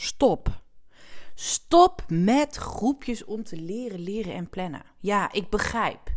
[0.00, 0.62] Stop.
[1.34, 4.82] Stop met groepjes om te leren, leren en plannen.
[4.98, 6.10] Ja, ik begrijp.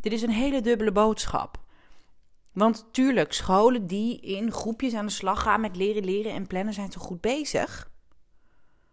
[0.00, 1.60] Dit is een hele dubbele boodschap.
[2.52, 6.74] Want tuurlijk, scholen die in groepjes aan de slag gaan met leren, leren en plannen
[6.74, 7.90] zijn toch goed bezig?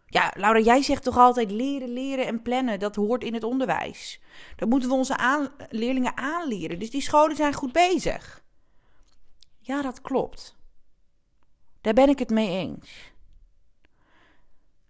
[0.05, 2.79] Ja, Laura, jij zegt toch altijd leren, leren en plannen.
[2.79, 4.21] Dat hoort in het onderwijs.
[4.55, 6.79] Dat moeten we onze leerlingen aanleren.
[6.79, 8.43] Dus die scholen zijn goed bezig.
[9.59, 10.57] Ja, dat klopt.
[11.81, 13.15] Daar ben ik het mee eens.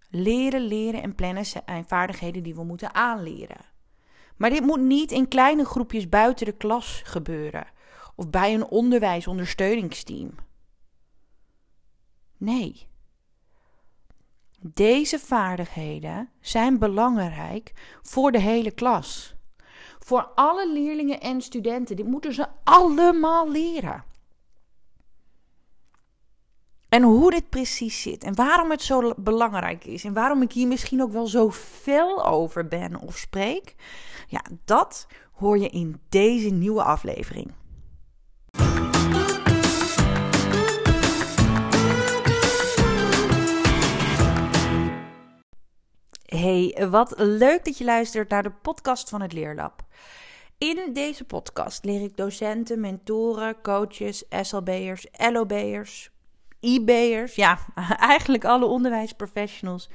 [0.09, 3.65] Leren, leren en plannen zijn vaardigheden die we moeten aanleren.
[4.35, 7.67] Maar dit moet niet in kleine groepjes buiten de klas gebeuren
[8.15, 10.35] of bij een onderwijsondersteuningsteam.
[12.38, 12.88] Nee.
[14.59, 19.35] Deze vaardigheden zijn belangrijk voor de hele klas.
[19.99, 21.95] Voor alle leerlingen en studenten.
[21.95, 24.03] Dit moeten ze allemaal leren.
[26.90, 30.68] En hoe dit precies zit en waarom het zo belangrijk is en waarom ik hier
[30.68, 33.76] misschien ook wel zo fel over ben of spreek,
[34.27, 37.54] ja, dat hoor je in deze nieuwe aflevering.
[46.26, 49.85] Hey, wat leuk dat je luistert naar de podcast van het Leerlab.
[50.57, 56.12] In deze podcast leer ik docenten, mentoren, coaches, SLB'ers, LOB'ers,
[56.68, 57.60] IB'ers, ja,
[58.13, 59.90] eigenlijk alle onderwijsprofessionals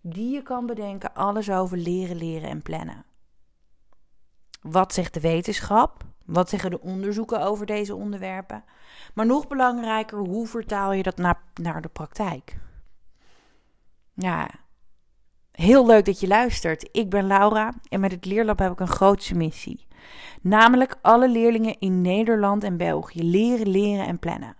[0.00, 3.04] die je kan bedenken, alles over leren, leren en plannen.
[4.60, 6.04] Wat zegt de wetenschap?
[6.24, 8.64] Wat zeggen de onderzoeken over deze onderwerpen?
[9.14, 12.56] Maar nog belangrijker, hoe vertaal je dat naar, naar de praktijk?
[14.14, 14.48] Ja,
[15.52, 16.88] heel leuk dat je luistert.
[16.92, 19.86] Ik ben Laura en met het Leerlab heb ik een grootse missie.
[20.42, 24.56] Namelijk alle leerlingen in Nederland en België leren, leren en plannen.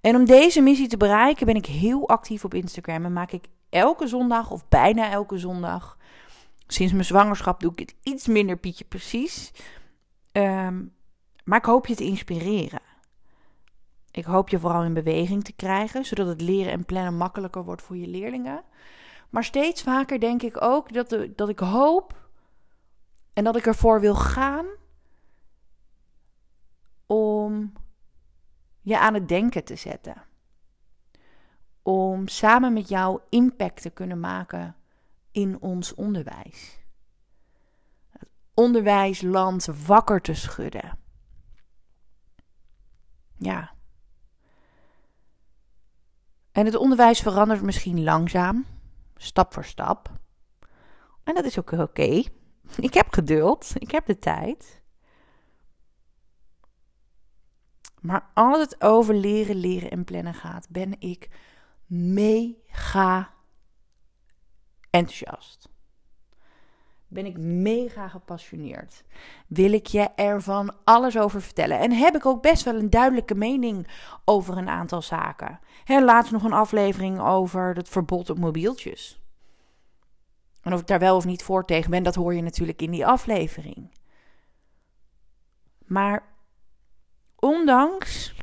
[0.00, 3.44] En om deze missie te bereiken ben ik heel actief op Instagram en maak ik
[3.68, 5.96] elke zondag of bijna elke zondag.
[6.66, 9.52] Sinds mijn zwangerschap doe ik het iets minder Pietje precies.
[10.32, 10.84] Ehm,
[11.44, 12.80] maar ik hoop je te inspireren.
[14.10, 17.82] Ik hoop je vooral in beweging te krijgen, zodat het leren en plannen makkelijker wordt
[17.82, 18.62] voor je leerlingen.
[19.30, 22.16] Maar steeds vaker denk ik ook dat, de, dat ik hoop
[23.32, 24.66] en dat ik ervoor wil gaan
[27.06, 27.72] om
[28.88, 30.22] je aan het denken te zetten.
[31.82, 34.76] Om samen met jou impact te kunnen maken
[35.30, 36.78] in ons onderwijs.
[38.08, 40.98] Het onderwijsland wakker te schudden.
[43.38, 43.72] Ja.
[46.52, 48.66] En het onderwijs verandert misschien langzaam,
[49.16, 50.10] stap voor stap.
[51.24, 52.22] En dat is ook oké.
[52.76, 54.82] Ik heb geduld, ik heb de tijd.
[58.00, 61.28] Maar als het over leren, leren en plannen gaat, ben ik
[61.86, 63.30] mega
[64.90, 65.68] enthousiast.
[67.08, 69.04] Ben ik mega gepassioneerd.
[69.46, 71.78] Wil ik je ervan alles over vertellen.
[71.78, 73.88] En heb ik ook best wel een duidelijke mening
[74.24, 75.60] over een aantal zaken.
[75.84, 79.20] He, laatst nog een aflevering over het verbod op mobieltjes.
[80.62, 82.90] En of ik daar wel of niet voor tegen ben, dat hoor je natuurlijk in
[82.90, 83.90] die aflevering.
[85.86, 86.37] Maar
[87.40, 88.34] ondanks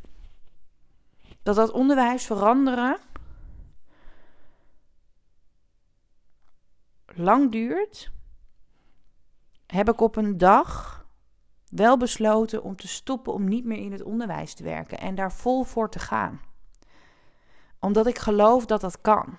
[1.44, 3.00] dat dat onderwijs veranderen
[7.06, 8.11] lang duurt,
[9.66, 11.06] heb ik op een dag
[11.69, 15.31] wel besloten om te stoppen om niet meer in het onderwijs te werken en daar
[15.31, 16.41] vol voor te gaan.
[17.79, 19.38] Omdat ik geloof dat dat kan.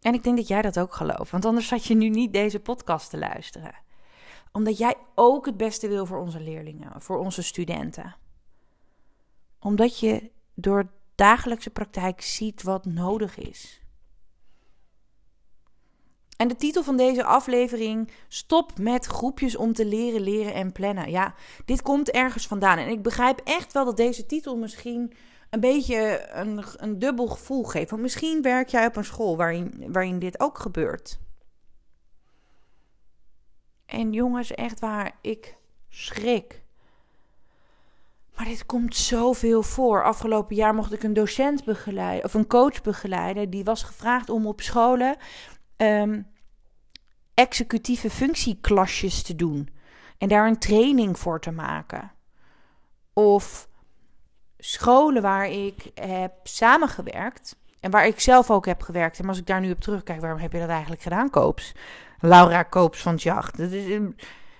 [0.00, 2.60] En ik denk dat jij dat ook gelooft, want anders zat je nu niet deze
[2.60, 3.84] podcast te luisteren
[4.56, 8.16] omdat jij ook het beste wil voor onze leerlingen, voor onze studenten.
[9.60, 13.80] Omdat je door dagelijkse praktijk ziet wat nodig is.
[16.36, 21.10] En de titel van deze aflevering: Stop met groepjes om te leren, leren en plannen.
[21.10, 21.34] Ja,
[21.64, 22.78] dit komt ergens vandaan.
[22.78, 25.12] En ik begrijp echt wel dat deze titel misschien
[25.50, 27.90] een beetje een, een dubbel gevoel geeft.
[27.90, 31.18] Want misschien werk jij op een school waarin, waarin dit ook gebeurt.
[33.86, 35.56] En jongens, echt waar, ik
[35.88, 36.62] schrik.
[38.36, 40.04] Maar dit komt zoveel voor.
[40.04, 43.50] Afgelopen jaar mocht ik een docent begeleiden, of een coach begeleiden.
[43.50, 45.16] Die was gevraagd om op scholen
[45.76, 46.26] um,
[47.34, 49.68] executieve functieklasjes te doen.
[50.18, 52.12] En daar een training voor te maken.
[53.12, 53.68] Of
[54.58, 57.56] scholen waar ik heb samengewerkt.
[57.80, 59.18] En waar ik zelf ook heb gewerkt.
[59.18, 61.72] En als ik daar nu op terugkijk, waarom heb je dat eigenlijk gedaan, Koops?
[62.20, 63.56] Laura Koops van Jacht.
[63.56, 64.00] Dat, is,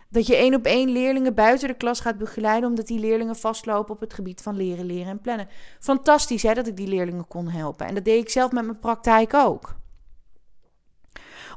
[0.09, 3.95] Dat je één op één leerlingen buiten de klas gaat begeleiden, omdat die leerlingen vastlopen
[3.95, 5.49] op het gebied van leren, leren en plannen.
[5.81, 7.87] Fantastisch hè, dat ik die leerlingen kon helpen.
[7.87, 9.75] En dat deed ik zelf met mijn praktijk ook.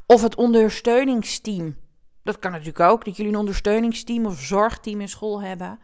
[0.06, 1.76] Of het ondersteuningsteam.
[2.30, 5.80] Dat kan natuurlijk ook, dat jullie een ondersteuningsteam of zorgteam in school hebben.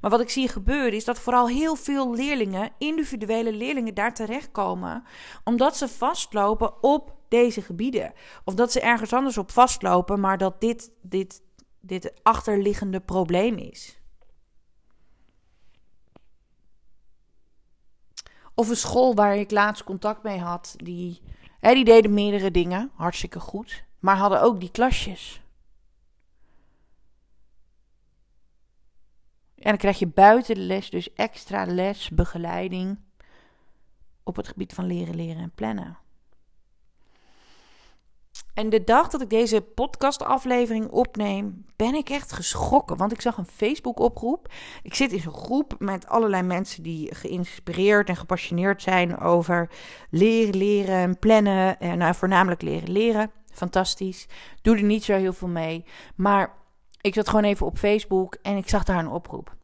[0.00, 5.04] Maar wat ik zie gebeuren is dat vooral heel veel leerlingen, individuele leerlingen, daar terechtkomen.
[5.44, 8.12] Omdat ze vastlopen op deze gebieden.
[8.44, 11.42] Of dat ze ergens anders op vastlopen, maar dat dit, dit,
[11.80, 14.00] dit achterliggende probleem is.
[18.54, 21.20] Of een school waar ik laatst contact mee had, die,
[21.60, 25.42] hè, die deden meerdere dingen, hartstikke goed, maar hadden ook die klasjes.
[29.58, 32.98] En dan krijg je buiten de les dus extra les, begeleiding
[34.22, 35.98] op het gebied van leren, leren en plannen.
[38.54, 42.96] En de dag dat ik deze podcastaflevering opneem, ben ik echt geschrokken.
[42.96, 44.52] Want ik zag een Facebook-oproep.
[44.82, 49.70] Ik zit in zo'n groep met allerlei mensen die geïnspireerd en gepassioneerd zijn over
[50.10, 51.80] leren, leren en plannen.
[51.80, 53.30] En nou, voornamelijk leren, leren.
[53.52, 54.26] Fantastisch.
[54.62, 55.84] Doe er niet zo heel veel mee.
[56.14, 56.56] Maar
[57.00, 59.56] ik zat gewoon even op Facebook en ik zag daar een oproep.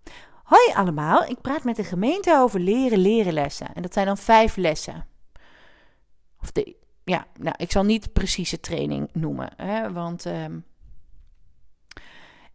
[0.44, 3.75] Hoi allemaal, ik praat met de gemeente over leren, leren lessen.
[3.75, 5.06] En dat zijn dan vijf lessen.
[6.40, 10.26] Of de, ja, nou, ik zal niet precieze training noemen, hè, want.
[10.26, 10.58] Ehm,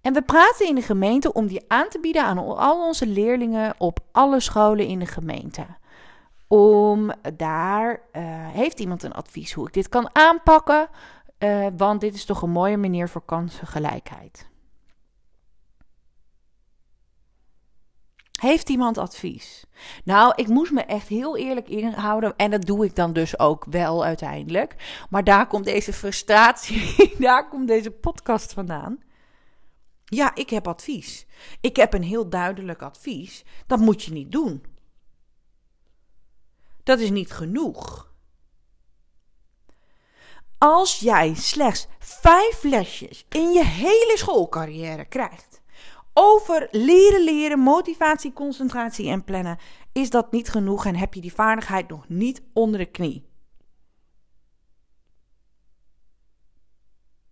[0.01, 3.73] en we praten in de gemeente om die aan te bieden aan al onze leerlingen
[3.77, 5.65] op alle scholen in de gemeente.
[6.47, 10.89] Om daar, uh, heeft iemand een advies hoe ik dit kan aanpakken?
[11.39, 14.49] Uh, want dit is toch een mooie manier voor kansengelijkheid.
[18.39, 19.65] Heeft iemand advies?
[20.03, 22.35] Nou, ik moest me echt heel eerlijk inhouden.
[22.35, 24.75] En dat doe ik dan dus ook wel uiteindelijk.
[25.09, 28.99] Maar daar komt deze frustratie, daar komt deze podcast vandaan.
[30.05, 31.25] Ja, ik heb advies.
[31.61, 33.43] Ik heb een heel duidelijk advies.
[33.67, 34.63] Dat moet je niet doen.
[36.83, 38.13] Dat is niet genoeg.
[40.57, 45.48] Als jij slechts vijf lesjes in je hele schoolcarrière krijgt
[46.21, 49.57] over leren leren, motivatie, concentratie en plannen,
[49.91, 53.27] is dat niet genoeg en heb je die vaardigheid nog niet onder de knie.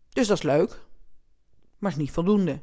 [0.09, 0.85] Dus dat is leuk,
[1.77, 2.61] maar is niet voldoende.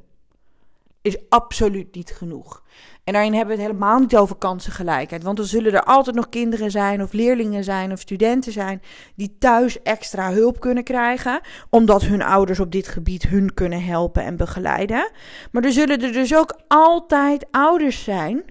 [1.05, 2.63] Is absoluut niet genoeg.
[3.05, 5.23] En daarin hebben we het helemaal niet over kansengelijkheid.
[5.23, 8.83] Want er zullen er altijd nog kinderen zijn, of leerlingen zijn, of studenten zijn.
[9.17, 11.41] die thuis extra hulp kunnen krijgen.
[11.71, 15.11] omdat hun ouders op dit gebied hun kunnen helpen en begeleiden.
[15.53, 18.45] Maar er zullen er dus ook altijd ouders zijn.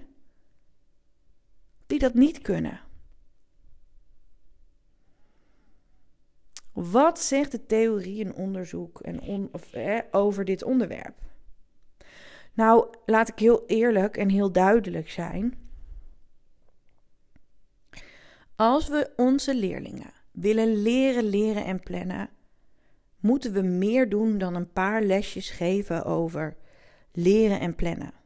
[1.86, 2.80] die dat niet kunnen.
[6.72, 9.62] Wat zegt de theorie en onderzoek en of,
[10.10, 11.14] over dit onderwerp?
[12.54, 15.54] Nou, laat ik heel eerlijk en heel duidelijk zijn.
[18.56, 22.30] Als we onze leerlingen willen leren, leren en plannen,
[23.20, 26.56] moeten we meer doen dan een paar lesjes geven over
[27.12, 28.23] leren en plannen.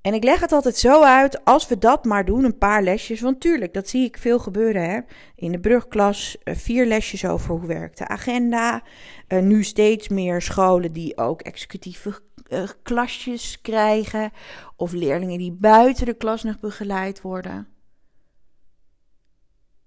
[0.00, 3.20] En ik leg het altijd zo uit, als we dat maar doen, een paar lesjes.
[3.20, 4.90] Want tuurlijk, dat zie ik veel gebeuren.
[4.90, 5.00] Hè?
[5.34, 8.82] In de brugklas eh, vier lesjes over hoe werkt de agenda.
[9.28, 14.30] Uh, nu steeds meer scholen die ook executieve uh, klasjes krijgen.
[14.76, 17.68] Of leerlingen die buiten de klas nog begeleid worden.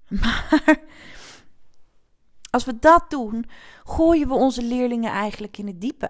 [0.22, 0.82] Maar
[2.50, 3.46] als we dat doen,
[3.84, 6.10] gooien we onze leerlingen eigenlijk in het diepe.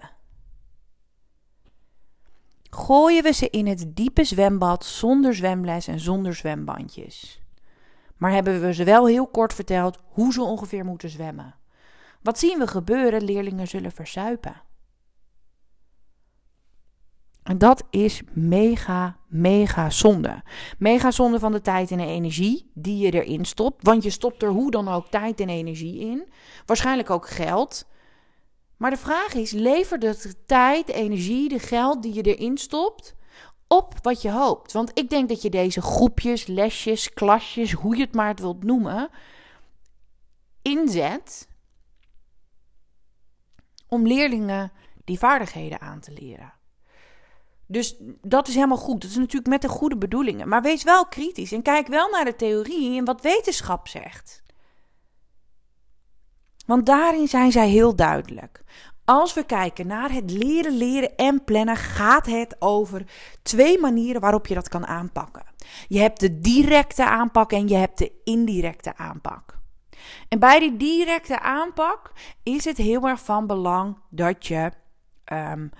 [2.75, 7.41] Gooien we ze in het diepe zwembad zonder zwemles en zonder zwembandjes.
[8.17, 11.55] Maar hebben we ze wel heel kort verteld hoe ze ongeveer moeten zwemmen.
[12.21, 13.23] Wat zien we gebeuren?
[13.23, 14.61] Leerlingen zullen verzuipen.
[17.43, 20.43] En dat is mega, mega zonde.
[20.77, 23.83] Mega zonde van de tijd en de energie die je erin stopt.
[23.83, 26.27] Want je stopt er hoe dan ook tijd en energie in.
[26.65, 27.85] Waarschijnlijk ook geld.
[28.83, 33.15] Maar de vraag is: levert de tijd, de energie, de geld die je erin stopt
[33.67, 34.71] op wat je hoopt?
[34.71, 39.09] Want ik denk dat je deze groepjes, lesjes, klasjes, hoe je het maar wilt noemen,
[40.61, 41.47] inzet
[43.87, 44.71] om leerlingen
[45.03, 46.53] die vaardigheden aan te leren.
[47.65, 49.01] Dus dat is helemaal goed.
[49.01, 50.47] Dat is natuurlijk met de goede bedoelingen.
[50.47, 54.42] Maar wees wel kritisch en kijk wel naar de theorie en wat wetenschap zegt.
[56.65, 58.63] Want daarin zijn zij heel duidelijk.
[59.05, 63.05] Als we kijken naar het leren, leren en plannen, gaat het over
[63.41, 65.43] twee manieren waarop je dat kan aanpakken.
[65.87, 69.57] Je hebt de directe aanpak en je hebt de indirecte aanpak.
[70.29, 72.11] En bij die directe aanpak
[72.43, 74.71] is het heel erg van belang dat je
[75.33, 75.71] um,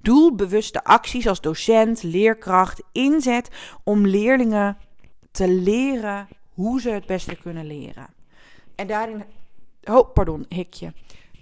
[0.00, 3.48] doelbewuste acties als docent, leerkracht inzet
[3.84, 4.76] om leerlingen
[5.30, 8.06] te leren hoe ze het beste kunnen leren.
[8.74, 9.24] En daarin,
[9.84, 10.92] oh pardon, hikje.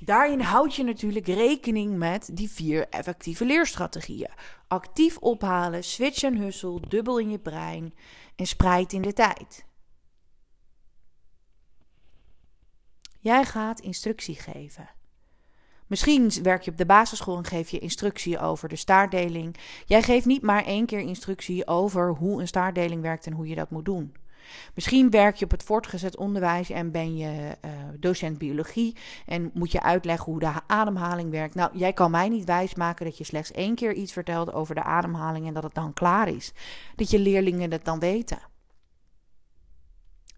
[0.01, 4.31] Daarin houd je natuurlijk rekening met die vier effectieve leerstrategieën.
[4.69, 7.95] Actief ophalen, switch en hussel, dubbel in je brein
[8.37, 9.65] en spreid in de tijd.
[13.19, 14.89] Jij gaat instructie geven.
[15.87, 19.57] Misschien werk je op de basisschool en geef je instructie over de staartdeling.
[19.87, 23.55] Jij geeft niet maar één keer instructie over hoe een staartdeling werkt en hoe je
[23.55, 24.15] dat moet doen.
[24.75, 29.73] Misschien werk je op het voortgezet onderwijs en ben je uh, docent biologie en moet
[29.73, 31.55] je uitleggen hoe de ademhaling werkt.
[31.55, 34.83] Nou, jij kan mij niet wijsmaken dat je slechts één keer iets vertelt over de
[34.83, 36.53] ademhaling en dat het dan klaar is.
[36.97, 38.39] Dat je leerlingen het dan weten.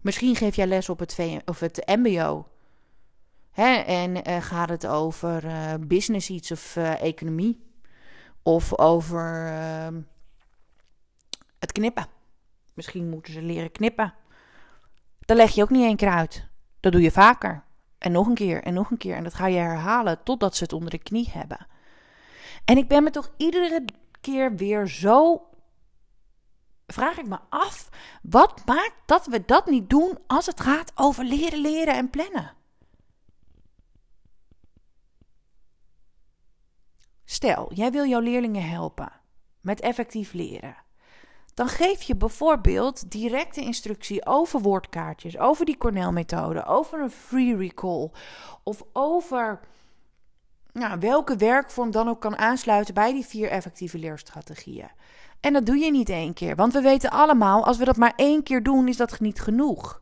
[0.01, 2.47] Misschien geef jij les op het, of het MBO.
[3.51, 7.71] Hè, en uh, gaat het over uh, business iets of economie?
[8.43, 10.01] Of over ehm,
[11.59, 12.07] het knippen.
[12.73, 14.13] Misschien moeten ze leren knippen.
[15.19, 16.47] Dat leg je ook niet één keer uit.
[16.79, 17.63] Dat doe je vaker.
[17.97, 19.15] En nog een keer en nog een keer.
[19.15, 21.67] En dat ga je herhalen totdat ze het onder de knie hebben.
[22.65, 23.85] En ik ben me toch iedere
[24.21, 25.47] keer weer zo.
[26.87, 27.89] Vraag ik me af,
[28.21, 32.53] wat maakt dat we dat niet doen als het gaat over leren, leren en plannen?
[37.25, 39.11] Stel, jij wil jouw leerlingen helpen
[39.61, 40.82] met effectief leren
[41.53, 48.11] dan geef je bijvoorbeeld directe instructie over woordkaartjes, over die Cornell-methode, over een free recall
[48.63, 49.59] of over
[50.71, 54.89] nou, welke werkvorm dan ook kan aansluiten bij die vier effectieve leerstrategieën.
[55.39, 58.13] En dat doe je niet één keer, want we weten allemaal, als we dat maar
[58.15, 60.01] één keer doen, is dat niet genoeg.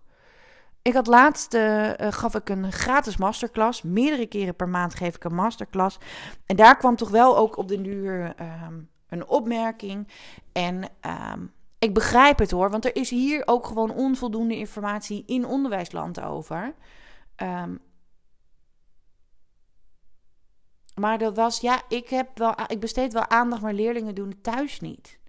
[0.82, 3.82] Ik had laatst, uh, gaf ik een gratis masterclass.
[3.82, 5.98] Meerdere keren per maand geef ik een masterclass.
[6.46, 8.74] En daar kwam toch wel ook op de duur ehm,
[9.12, 10.08] een opmerking.
[10.52, 11.46] En ehm,
[11.80, 16.74] ik begrijp het hoor, want er is hier ook gewoon onvoldoende informatie in onderwijsland over.
[17.38, 17.80] Um,
[20.96, 24.44] maar dat was, ja, ik, heb wel, ik besteed wel aandacht, maar leerlingen doen het
[24.44, 25.20] thuis niet.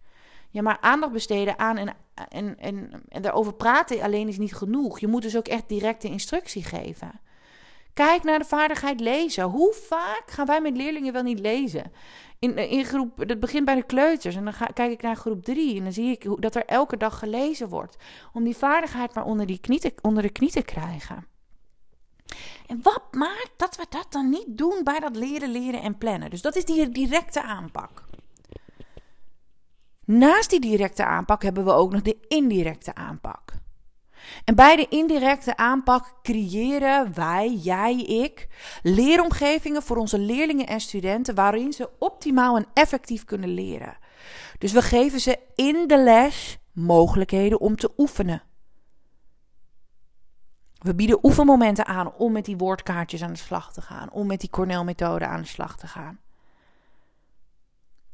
[0.50, 1.96] Ja, maar aandacht besteden aan en,
[2.28, 5.00] en, en, en erover praten alleen is niet genoeg.
[5.00, 7.20] Je moet dus ook echt directe instructie geven.
[7.92, 9.44] Kijk naar de vaardigheid lezen.
[9.44, 11.92] Hoe vaak gaan wij met leerlingen wel niet lezen?
[12.38, 15.76] In, in groep, dat begint bij de kleuters en dan kijk ik naar groep 3
[15.76, 17.96] en dan zie ik dat er elke dag gelezen wordt.
[18.32, 21.26] Om die vaardigheid maar onder, die knie te, onder de knie te krijgen.
[22.66, 26.30] En wat maakt dat we dat dan niet doen bij dat leren, leren en plannen?
[26.30, 28.04] Dus dat is die directe aanpak.
[30.04, 33.52] Naast die directe aanpak hebben we ook nog de indirecte aanpak.
[34.44, 38.48] En bij de indirecte aanpak creëren wij, jij, ik,
[38.82, 43.96] leeromgevingen voor onze leerlingen en studenten waarin ze optimaal en effectief kunnen leren.
[44.58, 48.42] Dus we geven ze in de les mogelijkheden om te oefenen.
[50.78, 54.40] We bieden oefenmomenten aan om met die woordkaartjes aan de slag te gaan, om met
[54.40, 56.20] die Cornell-methode aan de slag te gaan.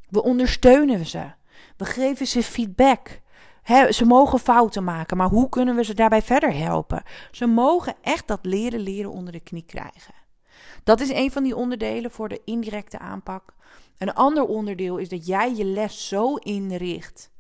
[0.08, 1.30] We ondersteunen ze.
[1.76, 3.20] We geven ze feedback
[3.90, 7.02] ze mogen fouten maken, maar hoe kunnen we ze daarbij verder helpen?
[7.30, 10.14] Ze mogen echt dat leren leren onder de knie krijgen.
[10.84, 13.54] Dat is een van die onderdelen voor de indirecte aanpak.
[13.98, 17.30] Een ander onderdeel is dat jij je les zo inricht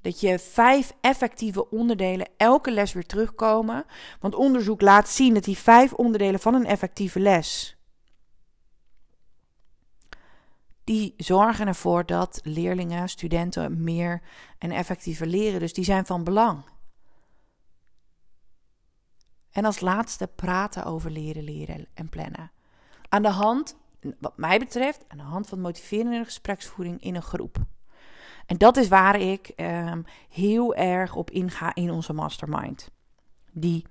[0.00, 3.84] dat je vijf effectieve onderdelen elke les weer terugkomen.
[4.20, 7.76] Want onderzoek laat zien dat die vijf onderdelen van een effectieve les
[10.90, 14.22] die zorgen ervoor dat leerlingen, studenten meer
[14.58, 15.60] en effectiever leren.
[15.60, 16.62] Dus die zijn van belang.
[19.50, 22.50] En als laatste praten over leren, leren en plannen.
[23.08, 23.76] Aan de hand,
[24.18, 27.56] wat mij betreft, aan de hand van motiverende gespreksvoering in een groep.
[28.46, 32.90] En dat is waar ik ehm, heel erg op inga in onze mastermind.
[33.52, 33.86] Die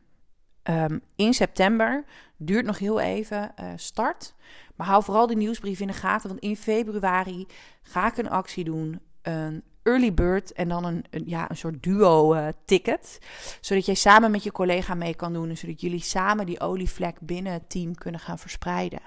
[0.63, 2.05] um, in september,
[2.37, 4.33] duurt nog heel even, uh, start.
[4.75, 7.47] Maar hou vooral de nieuwsbrief in de gaten, want in februari
[7.81, 8.99] ga ik een actie doen.
[9.21, 13.19] Een early bird en dan een, ja, een soort duo-ticket.
[13.21, 13.27] Uh,
[13.61, 17.19] zodat jij samen met je collega mee kan doen en zodat jullie samen die olievlek
[17.19, 19.01] binnen het team kunnen gaan verspreiden.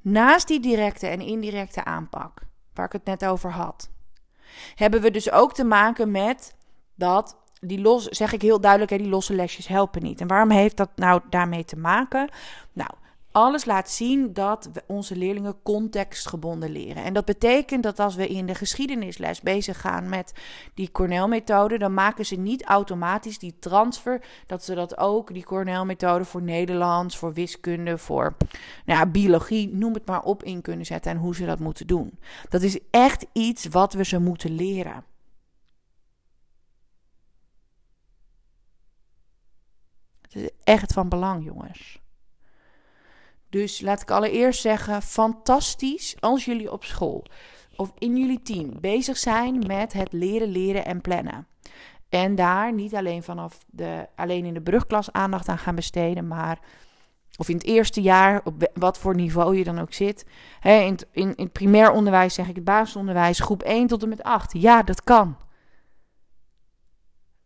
[0.00, 2.40] Naast die directe en indirecte aanpak,
[2.74, 3.90] waar ik het net over had,
[4.74, 6.54] hebben we dus ook te maken met
[6.94, 10.20] dat die los, zeg ik heel duidelijk, hè, die losse lesjes helpen niet.
[10.20, 12.30] En waarom heeft dat nou daarmee te maken?
[12.72, 12.90] Nou,
[13.32, 17.04] Alles laat zien dat we onze leerlingen contextgebonden leren.
[17.04, 20.32] En dat betekent dat als we in de geschiedenisles bezig gaan met
[20.74, 26.24] die Cornell-methode, dan maken ze niet automatisch die transfer dat ze dat ook, die Cornell-methode
[26.24, 28.34] voor Nederlands, voor wiskunde, voor
[28.84, 31.86] nou ja, biologie, noem het maar op, in kunnen zetten en hoe ze dat moeten
[31.86, 32.18] doen.
[32.48, 35.04] Dat is echt iets wat we ze moeten leren.
[40.30, 42.00] Het is echt van belang, jongens.
[43.48, 47.26] Dus laat ik allereerst zeggen: fantastisch als jullie op school
[47.76, 51.46] of in jullie team bezig zijn met het leren, leren en plannen.
[52.08, 56.58] En daar niet alleen vanaf de, alleen in de brugklas aandacht aan gaan besteden, maar
[57.36, 60.26] of in het eerste jaar, op wat voor niveau je dan ook zit.
[60.62, 64.08] in, het, in, in het primair onderwijs zeg ik het basisonderwijs, groep 1 tot en
[64.08, 64.52] met 8.
[64.52, 65.36] Ja, dat kan.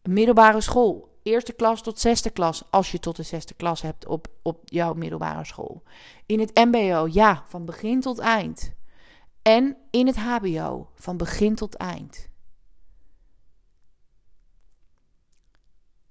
[0.02, 4.28] Middelbare school, eerste klas tot zesde klas, als je tot de zesde klas hebt op,
[4.42, 5.82] op jouw middelbare school.
[6.26, 8.72] In het MBO, ja, van begin tot eind.
[9.42, 12.28] En in het HBO, van begin tot eind.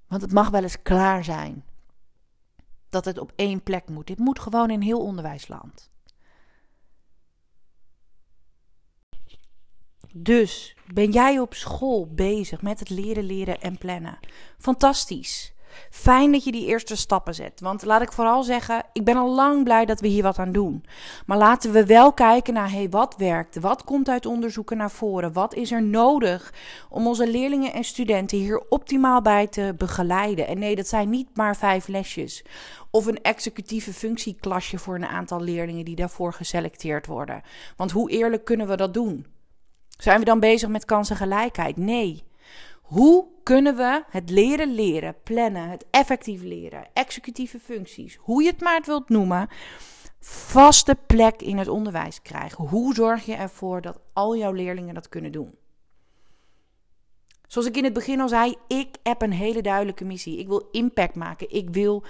[0.07, 1.65] Want het mag wel eens klaar zijn
[2.89, 4.07] dat het op één plek moet.
[4.07, 5.91] Dit moet gewoon in heel onderwijsland.
[10.15, 14.19] Dus ben jij op school bezig met het leren, leren en plannen?
[14.57, 15.53] Fantastisch.
[15.89, 17.59] Fijn dat je die eerste stappen zet.
[17.59, 20.51] Want laat ik vooral zeggen, ik ben al lang blij dat we hier wat aan
[20.51, 20.85] doen.
[21.25, 23.59] Maar laten we wel kijken naar hey, wat werkt?
[23.59, 25.33] Wat komt uit onderzoeken naar voren?
[25.33, 26.53] Wat is er nodig
[26.89, 30.47] om onze leerlingen en studenten hier optimaal bij te begeleiden?
[30.47, 32.43] En nee, dat zijn niet maar vijf lesjes.
[32.91, 37.41] Of een executieve functieklasje voor een aantal leerlingen die daarvoor geselecteerd worden.
[37.77, 39.32] Want hoe eerlijk kunnen we dat doen?
[39.97, 41.77] Zijn we dan bezig met kansengelijkheid?
[41.77, 42.23] Nee.
[42.81, 48.61] Hoe kunnen we het leren leren, plannen, het effectief leren, executieve functies, hoe je het
[48.61, 49.47] maar wilt noemen,
[50.19, 52.67] vaste plek in het onderwijs krijgen?
[52.67, 55.55] Hoe zorg je ervoor dat al jouw leerlingen dat kunnen doen?
[57.47, 60.37] Zoals ik in het begin al zei, ik heb een hele duidelijke missie.
[60.37, 61.49] Ik wil impact maken.
[61.49, 62.03] Ik wil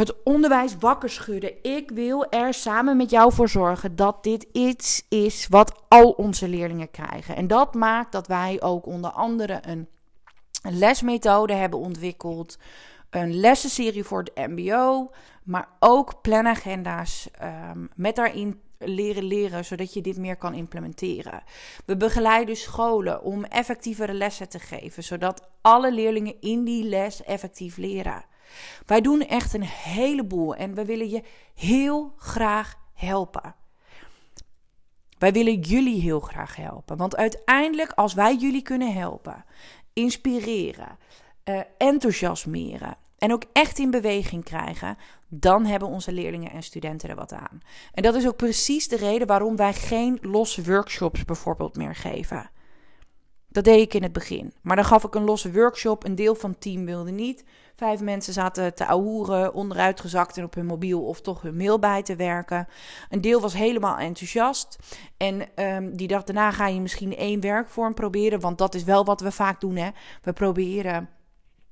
[0.00, 1.52] het onderwijs wakker schudden.
[1.62, 6.48] Ik wil er samen met jou voor zorgen dat dit iets is wat al onze
[6.48, 7.36] leerlingen krijgen.
[7.36, 9.88] En dat maakt dat wij ook onder andere een,
[10.62, 12.58] lesmethode hebben ontwikkeld.
[13.10, 15.10] Een lessenserie voor het MBO,
[15.42, 21.42] maar ook planagenda's um, met daarin leren leren, zodat je dit meer kan implementeren.
[21.84, 27.76] We begeleiden scholen om effectievere lessen te geven, zodat alle leerlingen in die les effectief
[27.76, 28.24] leren.
[28.86, 31.22] Wij doen echt een heleboel en we willen je
[31.54, 33.54] heel graag helpen.
[35.18, 36.96] Wij willen jullie heel graag helpen.
[36.96, 39.44] Want uiteindelijk, als wij jullie kunnen helpen,
[39.92, 40.98] inspireren,
[41.44, 44.96] uh, enthousiasmeren en ook echt in beweging krijgen,
[45.28, 47.60] dan hebben onze leerlingen en studenten er wat aan.
[47.92, 52.50] En dat is ook precies de reden waarom wij geen losse workshops bijvoorbeeld meer geven.
[53.52, 54.52] Dat deed ik in het begin.
[54.60, 56.04] Maar dan gaf ik een losse workshop.
[56.04, 57.44] Een deel van het team wilde niet.
[57.74, 62.02] Vijf mensen zaten te ouwen, onderuitgezakt en op hun mobiel of toch hun mail bij
[62.02, 62.68] te werken.
[63.08, 64.78] Een deel was helemaal enthousiast.
[65.16, 68.40] En um, die dacht, daarna ga je misschien één werkvorm proberen.
[68.40, 69.76] Want dat is wel wat we vaak doen.
[69.76, 69.88] Hè?
[70.22, 71.08] We proberen.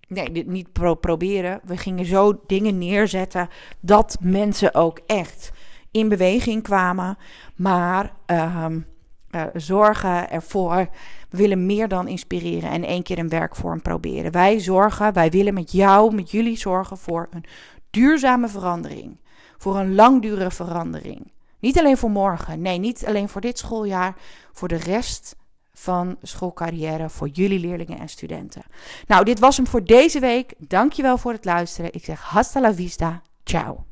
[0.08, 1.60] Nee, niet pro proberen.
[1.64, 3.48] We gingen zo dingen neerzetten
[3.80, 5.50] dat mensen ook echt
[5.90, 7.18] in beweging kwamen.
[7.56, 8.86] Maar um,
[9.30, 10.88] uh, zorgen ervoor
[11.30, 14.32] we willen meer dan inspireren en één keer een werkvorm proberen.
[14.32, 17.44] Wij zorgen, wij willen met jou, met jullie zorgen voor een
[17.90, 19.16] duurzame verandering.
[19.58, 21.32] Voor een langdurige verandering.
[21.60, 24.16] Niet alleen voor morgen, nee, niet alleen voor dit schooljaar,
[24.52, 25.36] voor de rest
[25.72, 28.62] van schoolcarrière voor jullie leerlingen en studenten.
[29.06, 30.54] Nou, dit was hem voor deze week.
[30.58, 31.92] Dankjewel voor het luisteren.
[31.92, 33.22] Ik zeg hasta la vista.
[33.44, 33.84] Ciao.